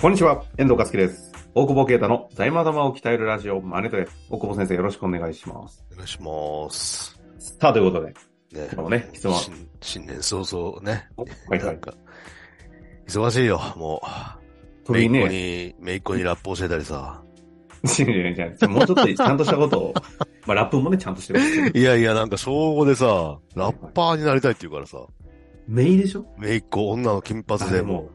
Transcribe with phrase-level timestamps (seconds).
[0.00, 1.32] こんにちは、遠藤和樹です。
[1.54, 4.06] 大久保啓太の財務頭を鍛えるラジオ、マネトレ。
[4.30, 5.84] 大久保先生よろしくお願いします。
[5.92, 7.18] お願いします。
[7.38, 8.14] さあ、ということで、ね。
[8.52, 11.08] 今日もね質問新新年早々ね。
[11.48, 11.78] はいはい。
[13.08, 14.00] 忙しいよ、も
[14.88, 14.92] う。
[14.92, 17.22] めいっ子ね、に、めいっ子にラップ教えたりさ。
[17.84, 19.94] いやいやいやもうちょっとちゃんとしたことを、
[20.46, 21.78] まあラップもね、ちゃんとしてる。
[21.78, 24.98] いやいや、なんか小5でさ、ラッパーになりたいって言うからさ。
[25.66, 26.26] メイでしょ？
[26.38, 28.10] めいっ子、女の金髪でももう、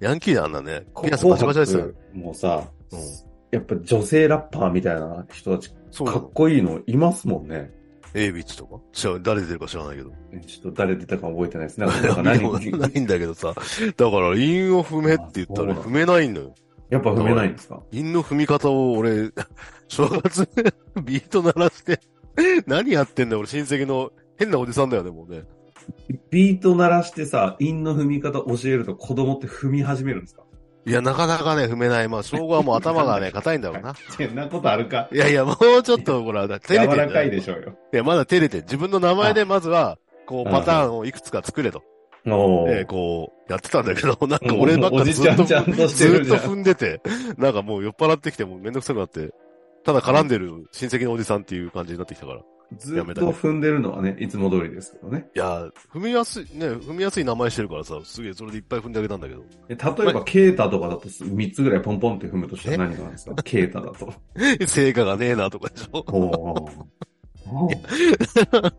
[0.00, 0.84] ヤンキーであんなね。
[0.96, 1.92] う、ピアスバチバチですよ。
[2.14, 3.00] もうさ、うん
[3.52, 5.70] やっぱ女性ラッパーみたいな人たち、
[6.04, 7.68] かっこいいのいますもんね。
[8.14, 8.78] エイビッチとか？
[8.92, 10.10] 知ら誰出てるか知らないけど。
[10.46, 11.86] ちょっと誰出たか覚えてないですね。
[11.90, 13.52] なんか何ないんだけどさ。
[13.96, 16.54] だから、韻を踏めって言ったら踏めないのよ。
[16.90, 17.82] やっぱ踏めないんですか？
[17.90, 19.32] 韻の踏み方を俺、
[19.88, 20.48] 正月、
[21.04, 21.98] ビート鳴らして、
[22.68, 25.42] 何やってんだよ、俺親戚の変なおじさんだよね、もうね。
[26.30, 30.42] ビート鳴らしてさ、韻の踏み方教えると子供って踏み始めるんですか？
[30.86, 32.08] いや、なかなかね、踏めない。
[32.08, 33.94] まあ、小五はもう頭がね、 硬いんだろうな。
[33.94, 35.08] そんなことあるか？
[35.12, 37.74] いやいや、もうちょっと、ほら、照れて柔らかいでしょうよ。
[37.92, 38.62] いや、まだ照れてん。
[38.62, 41.82] 自分の名前でまずは、こう、あパターンをいくつか作れと。
[42.26, 45.46] おで、こう、やってたんだけど、 なんか俺ばっかずっと、と
[45.88, 46.36] してずっと。
[46.36, 47.00] 踏んでて、
[47.36, 49.30] なんかもう酔っ払ってきてもうめんどくさくなって、
[49.84, 52.40] ただ絡んでる親戚のおじさんっていう感じになってきたから。
[52.72, 55.28] いずっと踏んでるのはね、いつも通りですけどね。
[55.34, 59.42] や、踏みやすい、ね、踏みやすい名前してるからさ、すげえそれでいっぱい踏んであげたんだけど。
[59.68, 63.34] え例えば、ケータとかだと3つぐらいポンポンって踏むとしたら何がなんですか？
[63.42, 64.12] ケータだと。
[64.66, 65.98] 成果がねえなとかでしょ？
[66.08, 68.72] おー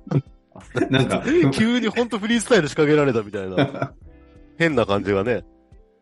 [0.89, 3.93] なんか、 急にほんとフリースタイル仕掛けられたみたいな、
[4.57, 5.43] 変な感じがね。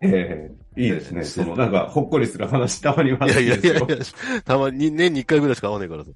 [0.01, 1.23] ええいいですね。
[1.25, 3.97] その、なんか、ほっこりする話たまにはいやいやいやいよや、
[4.45, 6.11] たまに年に一回ぐらいしか会わないからさ。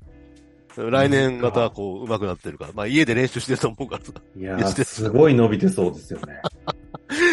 [0.77, 2.71] 来年またこう、上手くなってるから。
[2.73, 4.11] まあ家で練習してると思うからさ。
[4.35, 6.41] いやー、 すごい伸びてそうですよね。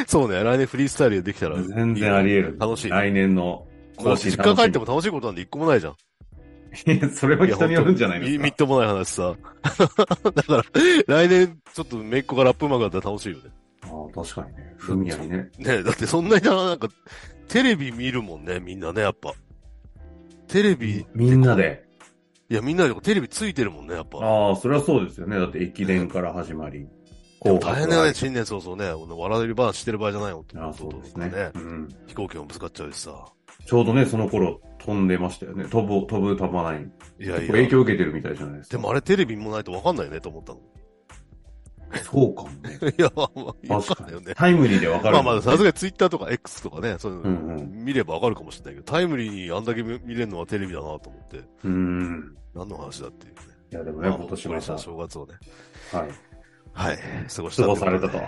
[0.07, 1.63] そうね、来年フリースタイルでできたら。
[1.63, 2.57] 全然あり得る。
[2.59, 3.67] 楽しい来年の
[4.05, 5.95] まあ実家帰っても楽しいことなんで一個もないじゃん。
[6.87, 8.39] いやそれは人によるんじゃないですか。
[8.39, 9.35] みみっともない話さ。
[10.35, 10.65] だから、
[11.07, 13.45] 来年ちょっとめいっ子がラップうまくなったら楽しいよね。
[13.83, 14.75] ああ、確かにね。
[14.77, 15.51] ふみやにね。
[15.59, 16.89] ねだってそんなにな、なんか、
[17.49, 19.33] テレビ見るもんね、みんなね、やっぱ。
[20.47, 21.85] テレビ、みんなで。
[22.51, 24.19] いや、みんなでテレビついてるもんね、やっぱ。
[24.19, 25.39] ああ、それはそうですよね。
[25.39, 26.87] だって駅伝から始まり。
[27.41, 28.93] 大変だよね、紅新年早々ね。
[28.93, 31.53] 笑える話してる場合じゃないよって白ああ、そうですね。
[31.55, 31.89] うん。
[32.07, 33.25] 飛行機もぶつかっちゃうしさ。
[33.65, 35.65] ちょうどね、その頃飛んでましたよね。
[35.65, 36.91] 飛ぶ、飛ぶ、飛ばない。
[37.21, 37.69] いやい影や。
[37.69, 38.77] 響受けてるみたいじゃないですか。
[38.77, 40.61] でもあれテレビもないとわかんないよね、と思ったの。
[42.03, 42.79] そうかもね。
[42.99, 43.41] いや、まあ、
[43.75, 44.35] わ確かんないよね。
[44.35, 45.15] タイムリーでわかる。
[45.15, 52.37] まあまあ、さすがにツイッターとか X とかね、そういうのうんうん見ればわかるかもしれないけど、タイムリーにあんだけ見見れるのはテレビだなと思って、うん。
[52.55, 53.41] 何の話だっていうね。
[53.73, 55.35] いや、でもね、まあ今年はさ正月をね、
[55.93, 56.11] はい。
[56.73, 56.99] はい、
[57.35, 58.19] 過ごした過ごされたと。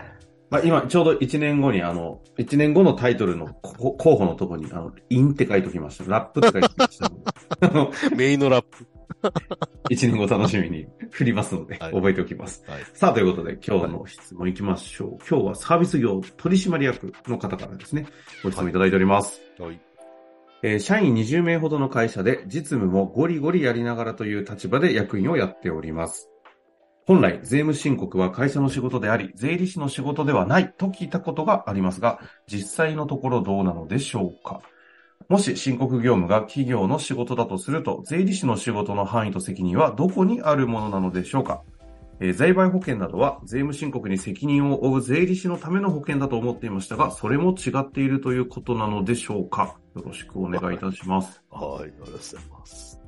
[0.51, 6.05] まあ今、ちょうど1年後に、あの、1年後のタイトルのこ候補のとこに、あの、インって書いときました。
[6.11, 8.87] ラップって書いときました メインのラップ。
[9.91, 12.65] 1年後楽しみに振りますので、はい覚えておきます。
[12.67, 12.81] はい。
[12.93, 15.09] さあ、ということで、今日の質問いきましょう。
[15.29, 18.07] 今日はサービス業取締役の方からですね、
[18.43, 19.41] ご質問いただいております。
[19.59, 19.81] はい。
[20.65, 26.29] えー社員20名ほどの会社で実務もゴリゴリやりながらという立場で役員をやっております。
[27.05, 34.61] 本来、税務申告は会社の仕事であり、税理士の仕事ではないと聞いたことがありますが、実際のところどうなのでしょうか
[35.29, 41.65] もし申告業務が企業の仕事だとすると、税理士の仕事の範囲と責任はどこにあるものなのでしょうか
[42.21, 49.77] えー財売保険などは税務申告に責任を負う税理士のための保険だと思っていましたが、それも違っているということなのでしょうか？
[49.97, 51.43] よろしくお願いいたします。
[51.51, 52.99] はい、ありがとうございます。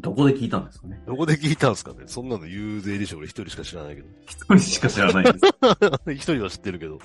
[0.00, 1.02] どこで聞いたんですかね？
[1.06, 2.04] どこで聞いたんですかね？
[2.06, 4.08] そんなの言う税理士俺一人しか知らないけど。
[4.26, 5.38] 一人しか知らないです。
[6.12, 6.98] 一人は知ってるけど、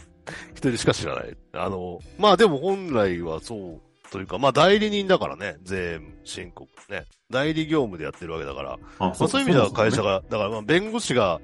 [0.51, 1.37] 一人しか知らない。
[1.53, 3.81] あの、まあでも本来はそう
[4.13, 7.05] というか、まあ代理人だからね、税務申告ね。
[7.31, 10.21] 代理業務でやってるわけだから、あまあ、そういう意味では会社が。
[10.21, 11.41] が、だからまあ弁護士が、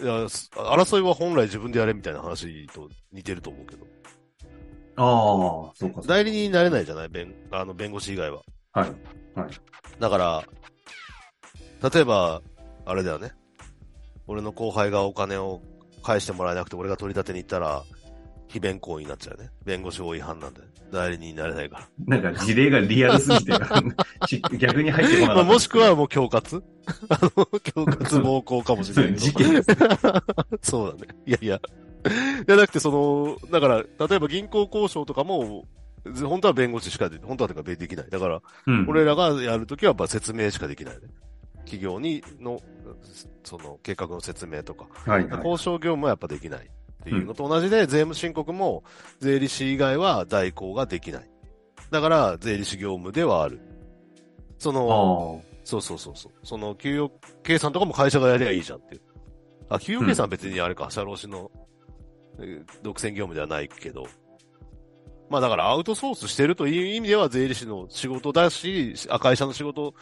[0.00, 3.86] いやす争いは本来自分でやれみたいな話と似てると思うけど。
[4.96, 6.00] ああ、そうか。
[6.04, 8.42] 代理人になれないじゃない弁、あの弁護士以外は。
[8.72, 8.90] はい。
[9.38, 9.50] はい。
[10.00, 10.44] だから、
[11.88, 12.42] 例えば、
[12.84, 13.30] あれだよね。
[14.26, 15.62] 俺の後輩がお金を
[16.02, 17.84] 返してもらえなくて俺が取り立てに行ったら、
[18.48, 19.50] 非弁行為になっちゃうよね。
[19.64, 20.60] 弁護士法違反なんで。
[20.92, 22.18] 代理人になれないから。
[22.20, 23.52] なんか事例がリアルすぎて、
[24.26, 25.52] し逆に入ってこなかまあ、った。
[25.52, 26.62] もしくはもう恐喝
[27.08, 29.18] あの、恐喝暴行かもしれない。
[29.18, 29.68] 事件です。
[30.62, 31.14] そうだね。
[31.26, 31.60] いやいや。
[32.46, 35.66] じゃなくて、その、だから、例えば銀行交渉とかも、
[36.12, 38.10] ず本当は弁護士しかで、本当はとできない。
[38.10, 38.86] だから、うん。
[38.88, 41.00] 俺らがやるときはやっぱ説明しかできないね。
[41.64, 42.60] 企業にの、
[43.42, 45.44] その計画の説明とか、はい、はい。
[45.44, 46.70] 交渉業務はやっぱできない
[47.06, 48.82] っていうのと同じで、税務申告も
[49.20, 51.30] 税理士以外は代行ができない。
[51.92, 53.60] だから、税理士業務ではある。
[54.58, 56.32] その、あそうそうそうそう。
[56.42, 57.12] その、給与
[57.44, 59.02] 計算とかも会社がやりゃいいじゃんっていう。
[59.68, 61.50] あ、給与計算は別にあれか、社労士の、
[62.40, 64.06] えー独占業務ではないけど。
[65.30, 69.94] まあだからアウトソースしてるという意味では税理士の仕事だし、あ会社の仕事、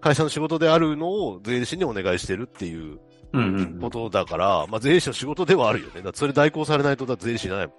[0.00, 2.98] 会社の仕事であるのを税理士にお願いしてるっていう
[3.32, 3.38] あ。
[3.38, 3.90] うんうんこ。
[3.90, 6.02] とだから、まあ税理士の仕事ではあるよね。
[6.02, 7.74] だそれ代行されないとだ税理士にならない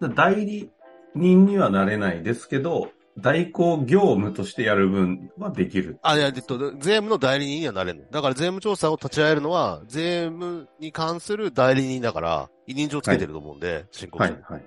[0.00, 0.14] もん。
[0.14, 0.70] 代理
[1.14, 5.98] 人にはなれないですけど、代行業務としてやる分はできる。
[6.02, 8.04] あ、いや、えっと、税務の代理人にはなれるの。
[8.10, 14.40] だから税務調査を立ち会えるのは、税務に関する代理人だから、委任状つけてると思うんで、申告書に。
[14.40, 14.64] はいはい。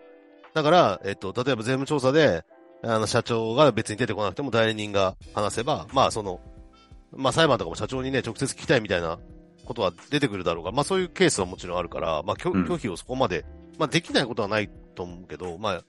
[0.54, 2.44] だから、えっと、例えば税務調査で、
[2.84, 6.40] あの、社長が別に出てこなくても代理人が話せば、まあ、その、
[7.12, 9.18] まあ、裁判とかも社長にね、直接聞きたいみたいな
[9.66, 13.46] ことは出てくるだろうが、まあ、そういうケースはもちろんあるから、まあ、拒うん拒否をそこまで、
[13.78, 15.84] まあ、できないことはないと思うけど、まあ、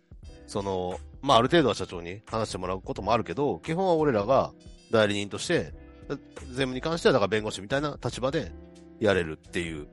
[0.47, 4.53] その、まあ、ある程度は社長に話してもらうこともあるけど、基本は俺らが
[4.91, 5.73] 代理人として、
[6.09, 6.17] 税
[6.55, 8.53] 務に関してはだから弁護士みたいな立場で
[9.01, 9.89] やれるっていう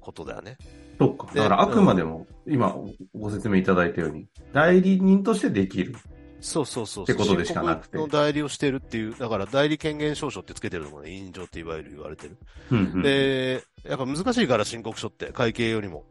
[0.00, 0.56] ことだよね。
[0.98, 1.28] そっか。
[1.32, 2.74] でだからあくまでも、今
[3.14, 5.94] ご説明いただいたように、代理人としてできる。
[6.42, 7.04] そうそうそうそう。
[7.04, 12.36] ってことでしかなくて申告の代理をしてるっていう、だから代理権限証書ってつけてるのもね、委任状っていわゆる言われてる。
[12.70, 16.04] うんうん、で、やっぱ難しいから申告書って、会計よりも。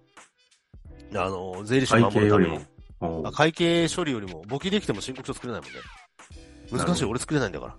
[1.14, 2.60] あの、税理士を守るために
[3.00, 5.80] 会計会計処理よりも、簿記できても申告書作れないもんね。
[6.72, 7.76] 難しい、俺作れないんだから。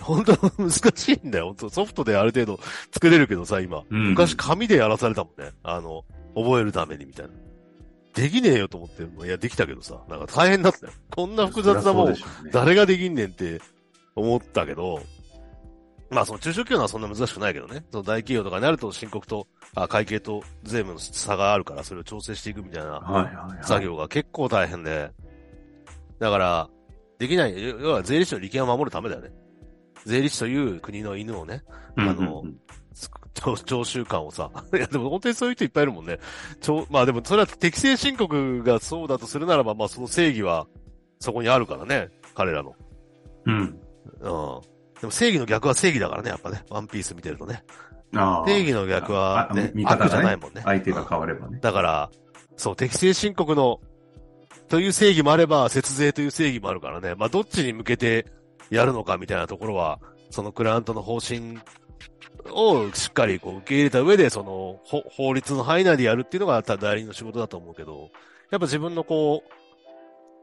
[0.00, 1.46] 本当難しいんだよ。
[1.48, 2.58] 本当ソフトである程度
[2.92, 3.82] 作れるけどさ、今。
[3.90, 5.52] うん昔紙でやらされたもんね。
[5.62, 6.04] あの、
[6.34, 7.32] 覚えるためにみたいな。
[8.14, 10.92] できねえよと思って、いや、できたけどさ、なんか大変だったよ。
[11.14, 12.16] こんな複雑なもん
[12.52, 13.60] 誰ができんねんって
[14.14, 15.02] 思ったけど、
[16.10, 17.84] まあその中小企業のはそんな難しくないけどね。
[17.90, 23.60] その大企業とかになると申告と、あ会計と税務の差があるからそれを調整していくみたいな。
[23.62, 25.10] 作業が結構大変で。
[26.18, 26.68] だから、
[27.18, 29.30] できない、要要は税理士の利権を守るためだよね。
[30.04, 31.62] 税理士という国の犬をね、
[31.96, 32.81] うんうんあのつ
[33.34, 34.50] 常常習慣をさ。
[34.74, 36.18] いや、でも本当にそういう人いっぱいいるもんね。
[36.60, 40.66] ちょまあでもそれは適正申告がそうだとするならば、まあその正義は
[41.18, 42.10] そこにあるからね。
[42.34, 42.74] 彼らの。
[43.46, 43.54] うん。
[43.54, 43.70] うん。
[44.20, 44.60] でも
[45.10, 46.64] 正義の逆は正義だからね、やっぱね。
[46.68, 47.64] ワンピース見てるとね。
[48.14, 50.62] ああ正義の逆はあね、見方悪じゃないもんね。
[50.64, 51.58] 相手が変わればね。
[51.60, 52.10] だから、
[52.56, 53.80] そう、適正申告の、
[54.68, 57.14] という正義もあれば、節税という正義もあるからね。
[57.14, 58.26] まあ、どっちに向けて
[58.70, 59.98] やるのかみたいなところは、
[60.30, 61.58] そのクライアントの方針
[62.50, 68.10] をしっかりこう受け入れた上で、その、ほ法律の範囲内でやるっていうのが代理人の仕事だと思うけど、
[68.50, 69.42] やっぱ自分のこ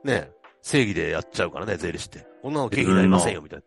[0.04, 0.31] う、ね、
[0.62, 2.25] 正義でやっちゃうからね、税理士って。
[2.42, 3.63] こんなの経費になりませんよ、みたい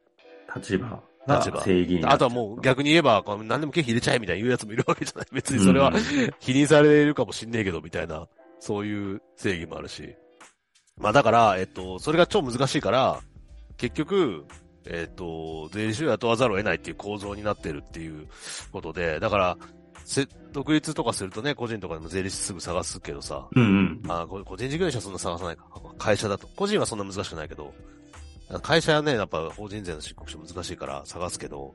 [0.56, 1.02] 立場が
[1.36, 5.28] 立場正義あとはもう逆に言えば、何でも経費入れちゃえみたいな言うやつもいるわけじゃない。
[5.32, 5.94] 別にそれはうん
[6.40, 8.26] 否認されるかもしんねえけど、みたいな、
[8.58, 10.14] そういう正義もあるし。
[10.98, 13.20] まあだから、えっと、それが超難しいから、
[13.76, 14.44] 結局、
[14.86, 18.26] えっと、税理士を雇わざるを得ないっていう構造になってるっていう
[18.72, 19.58] ことで、だから、
[20.04, 24.10] せ独立とかするとね、個人とかでも税理士すぐ探すけどさ、うんうん。
[24.10, 25.66] あこ個人事業主はそんな探さないか。
[25.98, 26.48] 会社だと。
[26.56, 27.72] 個人はそんな難しくないけど、
[28.60, 31.74] 会社はね、やっぱ法人税の申告書難しいから探すけど、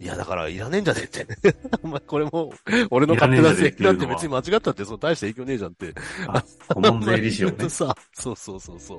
[0.00, 1.26] いや、だからいらねえんじゃねえって。
[1.82, 2.52] お前、これも、
[2.90, 5.94] 俺の勝手な責任だって別に間違ったって、そう大した影響ねえじゃんって。
[6.28, 7.68] あ、顧問税理士をね。
[7.68, 8.98] さ、 そうそうそうそう。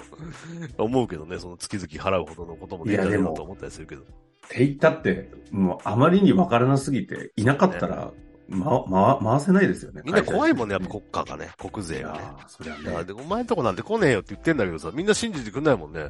[0.77, 4.01] 思うけどね、その月々払うほどのこともねえんじゃねえのと思ったりするけど。
[4.01, 4.05] っ
[4.49, 8.11] て言ったって、もうあまりに分からなすぎて、いなかったら、
[8.49, 10.01] ま、ま、回せないですよね。
[10.03, 12.19] みんな怖いもんね、やっぱこ国家がね、国税がね。
[12.47, 13.03] そりゃね。
[13.05, 16.09] でお前んとこなんて来ねえよって言ってんだけどさ、みんな信じてくんないもんね。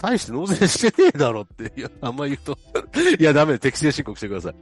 [0.00, 2.58] 大して納税してねえだろって、いや、あんま言うと、
[3.18, 4.54] いや、ダメ、適正申告してください。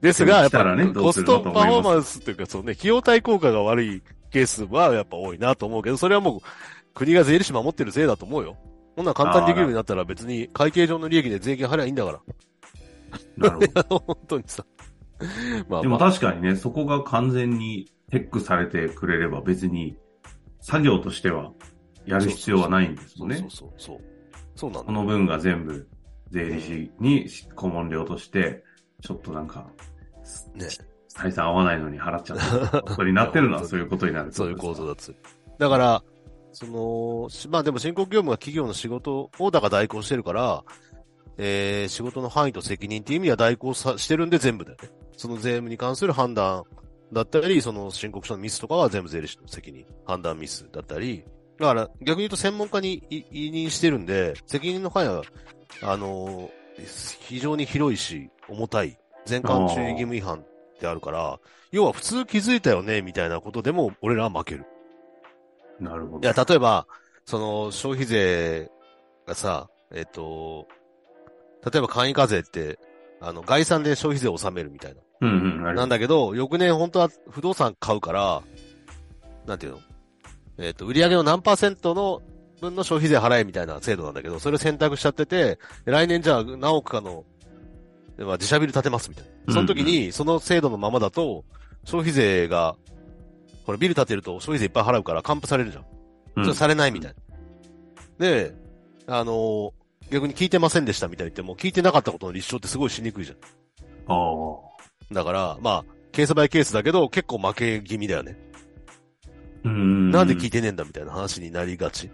[0.00, 6.40] ですが、やっぱ、ねどコストパフォーマンスっていうか、そうね、費用対効果が悪いケースはやっぱ多いなと思うけど、それはもう、
[6.94, 8.56] 国が税理士守ってるせいだと思うよ。
[8.96, 12.20] こんなん簡単にできるようになったら別に会計上の利益で税金払えばいいんだから。
[13.36, 13.98] なるほど。
[14.06, 14.64] 本当にさ。
[15.68, 19.96] まあでもまあ、確かにね、そこが完全にテックされてくれれば別に
[20.60, 21.52] 作業としては
[22.04, 23.36] やる必要はないんですもんね。
[23.36, 24.11] そうそうそう。
[24.54, 25.88] そうなんだこの分が全部
[26.30, 28.64] 税理士に顧問料として、
[29.02, 29.66] ちょっとなんか、
[30.54, 30.66] ね。
[31.14, 32.38] 採算合わないのに払っちゃっ
[32.70, 34.32] たことになってるのは そういうことになる。
[34.32, 35.14] そういう構造だっつ。
[35.58, 36.02] だから、
[36.52, 40.64] その、しまあでも申告業務は企業の仕事をだから代行してるから、
[41.38, 44.90] えー、仕事の範囲と責任っていう意味では代行さしてるんで全部だよね。
[45.16, 46.64] その税務に関する判断
[47.12, 49.84] だったり、その申告書のミスとかは全部税理士の責任。
[50.06, 51.24] 判断ミスだったり。
[51.58, 55.22] だから逆に言うと専門家にい委任してるんで、責任の範囲は、
[55.82, 56.62] あのー
[57.28, 58.98] 非常に広いし、重たい。
[59.24, 60.46] 全館注意義務違反っ
[60.80, 61.38] てあるから、
[61.70, 64.64] 要は普通気づいたよね、みたいなことでも俺らは負ける。
[65.78, 66.20] なるほど。
[66.20, 66.86] いや、例えば、
[67.24, 68.70] その消費税
[69.26, 70.66] がさ、えっ、と、
[71.70, 72.78] 例えば簡易課税って、
[73.20, 75.00] あの、概算で消費税を納めるみたいな。
[75.20, 75.74] うんうん。
[75.76, 78.42] なんだけど、翌年本当は不動産買うから、
[79.46, 79.80] なんていうの？
[80.58, 82.22] えっ、と、売上の何パーセントの
[82.60, 87.24] 分の消費税払えみたいな制度なんだけど、それを選択しちゃってて、来年じゃあ何億かの、
[88.18, 89.54] まあ、自社ビル建てますみたいな。
[89.54, 91.44] その時に、その制度のままだと、
[91.84, 92.76] 消費税が、
[93.66, 95.84] これビル建てると消費税いっぱい払うから還付されるじゃん
[96.44, 97.14] それされないみたい
[98.18, 98.26] な。
[98.26, 98.54] で、
[99.06, 99.82] あのー
[100.12, 103.36] 逆に聞いてませんでしたみたいに言っても、聞いてなかったことの立証ってすごいしにくいじゃん。
[104.08, 104.14] あ
[105.10, 105.14] あ。
[105.14, 108.36] だから、まあ、ケースバイケースだけど、結構負け気味だよね。
[109.64, 110.10] うん。
[110.10, 112.10] なんで聞いてねえんだみたいな話になりがち。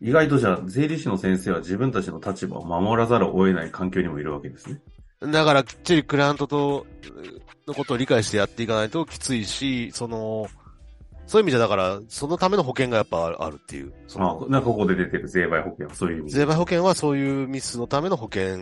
[0.00, 4.80] 意外とじゃあ、税理士の先生は自分たちの立場を守らざるを得ない環境にもいるわけですね。
[5.20, 6.86] だから、きっちりクライアントと、
[7.66, 10.46] のことを理解してやっていかないときついし、その、
[11.26, 13.92] そういう意味じゃ、だから、そのための保険がやっぱあるっていう。
[14.06, 18.58] そあのなんかここで出てる税賠保険はそういう意味税賠保険はそういうミスのための保険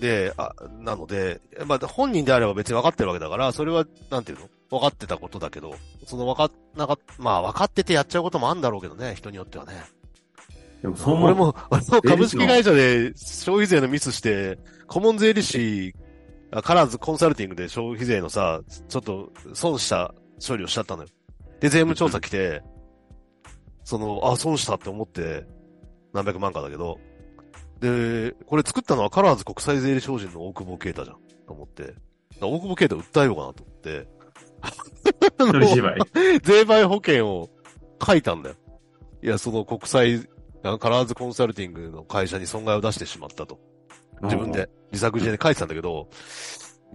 [0.00, 4.48] で、あ、なので、まあ、本人であれば別に分かってるわけだから、それは、なんていうの？
[4.68, 5.76] 分かってたことだけど、
[6.06, 9.72] その分かっなかっ、まあ分かっててやっちゃうこともあるんだろうけどね、人によってはね。
[10.82, 15.94] でもそう思う俺も、俺も株式会社で消費税のミスして、顧問税理士、
[16.50, 20.12] あカラーズコンサルティングで消費税のさ、ちょっと損した
[20.44, 21.08] 処理をしちゃったのよ。
[21.60, 22.62] で、税務調査来て、
[23.84, 25.46] その、あ、損したって思って、
[26.12, 26.98] 何百万かだけど、
[27.80, 31.16] で、これ作ったのはカラーズ国際税理士法人の大久保啓太じゃん、
[31.46, 31.94] と思って。
[32.40, 34.08] 大久保啓太訴えようかなと思って。
[36.42, 37.50] 税賠保険を
[38.04, 38.56] 書いたんだよ。
[39.22, 40.28] いや、その国際、
[40.62, 43.58] あカラーズコンサルティングの会社に損害を出してしまったと。
[44.22, 46.08] 自分で、自作自演で書いてたんだけど、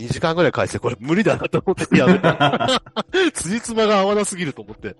[0.07, 2.81] 2時間ぐらい返してこれ無理だなと思ってやめた。
[3.33, 4.95] 辻褄が合わなすぎると思って。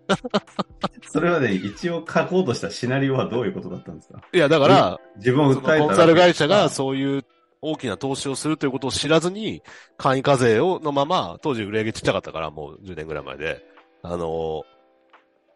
[1.12, 4.22] それはね、一応書こうとしたシナリオはどういうことだったんですか？
[4.31, 7.25] いや、だから、自分をそ訴えたコンサル会社がそういう
[7.62, 9.62] 大きな投資をするということを知らずに、
[9.98, 13.63] 簡易課税をのまま、当時売り上げちっちゃかったから、もう10年ぐらい前で、
[14.03, 14.63] あの、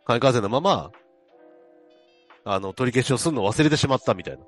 [0.06, 0.92] 簡易課税のまま、
[2.44, 4.44] あの、取り消しをするのを忘れてしまったみたいな。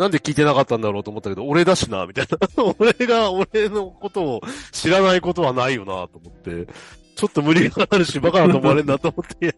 [0.00, 2.38] なんで聞いてなかったんだろうと思ったけど、俺だしな、みたいな。
[2.78, 4.40] 俺が、俺のことを
[4.72, 6.66] 知らないことはないよな、と思って、
[7.14, 9.54] ちょっと無理があるし、バカだと思われるなと思って、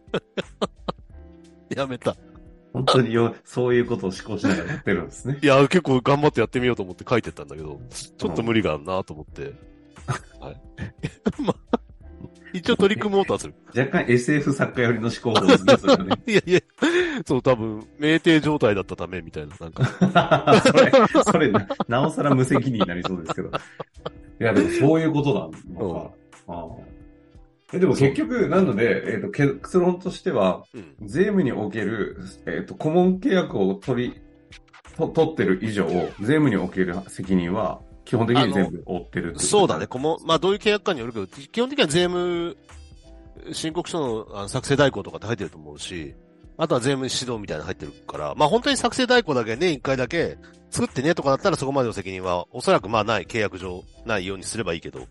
[1.73, 2.17] やめた。
[2.73, 5.39] 本当によ、そういうことを思考しながらやってるんですね。
[5.41, 9.53] いや、結構頑張ってやってみようと思って書いてったんだけど、ちょっと無理があるなと思って。
[10.41, 10.61] はい。
[11.41, 11.79] まあ、
[12.53, 13.53] 一応取り組もうとはする。
[13.75, 16.15] 若干 SF 作家寄りの思考法ですね、そね。
[16.27, 16.59] いやいや、
[17.25, 20.61] そう多分、酩酊状態だったためみたいな、なんか。
[20.65, 20.91] それ、
[21.23, 23.49] それな、なおさら無責任になりそうですけど。
[23.49, 23.51] い
[24.39, 26.11] や、でもそういうことなのか。
[26.47, 26.93] ああ
[27.73, 31.07] えでも結局、なので、えっ、と、結論としては、うん。
[31.07, 34.21] 税務における、えっ、と、顧問契約を取り、
[34.95, 35.87] と取ってる以上、
[36.19, 39.87] 税務における責任は、基本的に全部負ってるそうだね。。
[39.87, 42.57] この、まあ、どういう契約かによるけど、基本的には税務
[43.51, 46.15] 申告書の作成代行とかって入ってると思うし、
[46.57, 50.37] あとは税務指導みたいなの入ってるから、まあ、本当に作成代行だけ年一回だけ
[50.69, 55.07] 作ってねとかだったらそこまでの責任はおそらくまあない、契約上ないようにすればいいけど、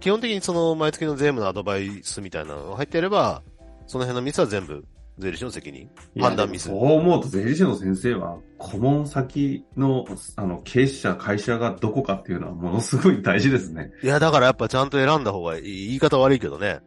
[0.00, 3.42] 基本的にその毎月の税務のアドバイスみたいなのが入っていれば、
[3.86, 4.84] その辺のミスは全部
[5.18, 5.88] 税理士の責任？
[6.18, 6.68] 判断ミス？
[6.68, 13.92] そう思うと、税理士の先生は、顧問先の、あの、経営者、会社がどこかっていうのはものすごい大事ですね。
[14.02, 15.86] いや、だからやっぱちゃんと選んだ方がいい。
[15.88, 16.80] 言い方悪いけどね。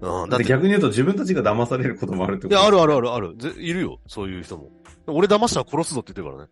[0.00, 3.34] うん、だって、逆に言うと自分たちが騙されることもあるってことや、あるあるあるある。
[3.38, 3.98] ぜいるよ。
[4.06, 4.70] そういう人も。
[5.06, 6.50] 俺騙したら殺すぞって言ってるからね。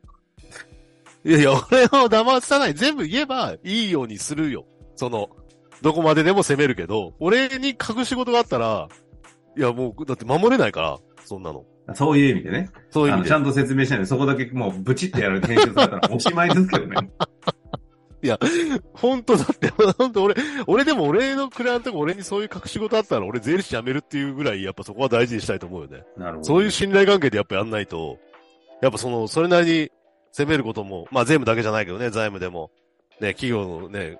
[1.24, 2.74] いやいや、俺を騙さない。
[2.74, 4.64] 全部言えばいいようにするよ。
[4.96, 5.28] その、
[5.82, 8.88] どこまででも責めるけど、俺に隠し事があったら、
[9.56, 11.64] いやもう、だって守れないから、そんなの。
[11.94, 12.70] そういう意味でね。
[12.90, 13.28] そういう意味で。
[13.28, 16.96] ちゃんと説明しないで、そこだけもうブチってやる編集されたらおしまいですけどね。
[18.94, 19.68] 本当だって、
[19.98, 20.36] 本当俺、
[20.68, 26.04] 俺でも俺のクライアントが俺にそういう隠し事あったら俺税理士辞めるっていうぐらい、やっぱそこは大事にしたいと思うよね。
[26.16, 26.44] なるほど。
[26.44, 28.18] そういう信頼関係でやっぱやんないと、
[28.80, 29.90] やっぱその、それなりに
[30.30, 32.70] 責めることも、まあ税務だけじゃないけどね、財務でも、
[33.20, 34.18] ね、企業のね、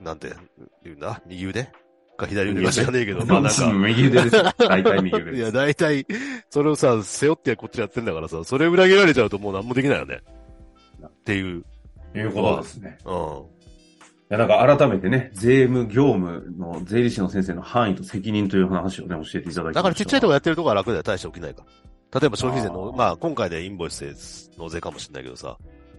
[0.00, 0.30] なんて
[0.82, 1.20] 言うんだ？
[1.26, 1.70] 右腕
[2.16, 4.42] か左腕か知らねえけど、まあなんか、右腕ですよ。
[4.58, 5.52] 大体右腕いや、です。
[5.52, 6.06] 大体、
[6.50, 10.20] それをさ、背負ってこっちやってんだからさ、それ裏切られちゃうともう何もできないよね。
[11.04, 11.64] っていう、
[12.14, 12.98] いうことですね。
[13.04, 13.14] うん。
[13.14, 13.16] い
[14.30, 19.74] や、なんか改めてね、税務業務の税理士の先生の範囲と責任という話をね、教えていただき。
[19.74, 21.62] だからちっちゃいとこやってるとこは楽だよ、大して起きないか
[22.12, 22.20] ら。
[22.20, 24.14] 例えば消費税の、あーまあ今回でインボイスで
[24.56, 25.58] 納税かもしれないけどさ、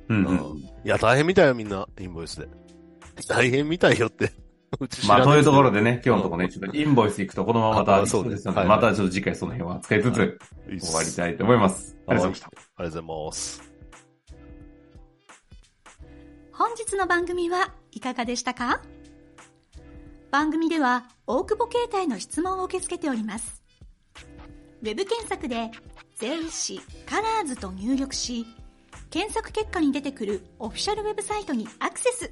[0.10, 0.30] うんう。
[0.30, 2.48] うんいや、大変みたいよ、みんな、インボイスで。
[3.28, 4.32] 大変みたいよって。
[5.08, 10.40] まあ、というところでね、今日のところね、ちょっとインボイス行くとこのまままたあそうですはいまたちょっと次回その辺は使いつつ、
[10.70, 11.96] いい終わりたいと思います。
[12.08, 12.64] ありがとうございました。
[12.78, 13.72] ありがとうございます。
[16.52, 18.82] 本日の番組はいかがでしたか？
[20.32, 23.64] 番組では大久保携帯の質問を受け付けております。
[24.82, 25.72] ウェブ検索で
[26.16, 28.46] 税理士カラーズと入力し、
[29.10, 32.32] 検索結果に出てくるオフィシャルウェブサイトにアクセス。